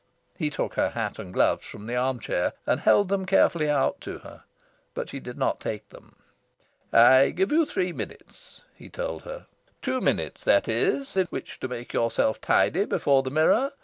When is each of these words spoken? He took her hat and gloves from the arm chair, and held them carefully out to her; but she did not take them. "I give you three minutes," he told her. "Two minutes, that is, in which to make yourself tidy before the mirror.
He 0.35 0.49
took 0.49 0.73
her 0.73 0.89
hat 0.89 1.19
and 1.19 1.31
gloves 1.31 1.63
from 1.67 1.85
the 1.85 1.95
arm 1.95 2.19
chair, 2.19 2.53
and 2.65 2.79
held 2.79 3.07
them 3.07 3.27
carefully 3.27 3.69
out 3.69 4.01
to 4.01 4.17
her; 4.17 4.45
but 4.95 5.09
she 5.09 5.19
did 5.19 5.37
not 5.37 5.59
take 5.59 5.87
them. 5.89 6.15
"I 6.91 7.29
give 7.29 7.51
you 7.51 7.67
three 7.67 7.93
minutes," 7.93 8.63
he 8.73 8.89
told 8.89 9.25
her. 9.25 9.45
"Two 9.79 10.01
minutes, 10.01 10.43
that 10.43 10.67
is, 10.67 11.15
in 11.15 11.27
which 11.27 11.59
to 11.59 11.67
make 11.67 11.93
yourself 11.93 12.41
tidy 12.41 12.85
before 12.85 13.21
the 13.21 13.29
mirror. 13.29 13.73